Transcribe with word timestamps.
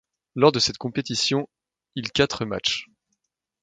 Lors 0.33 0.51
de 0.51 0.57
cette 0.57 0.79
compétition, 0.79 1.47
il 1.93 2.11
quatre 2.11 2.43
matchs. 2.43 2.87